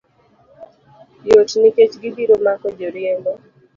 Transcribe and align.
Yot 1.29 1.49
nikech 1.61 1.93
gibiro 2.01 2.35
mako 2.45 2.67
joriembo 2.77 3.31